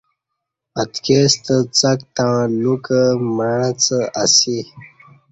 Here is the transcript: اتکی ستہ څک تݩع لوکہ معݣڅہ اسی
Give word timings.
اتکی 0.81 1.17
ستہ 1.31 1.55
څک 1.77 1.99
تݩع 2.15 2.41
لوکہ 2.61 3.01
معݣڅہ 3.35 3.99
اسی 4.21 4.57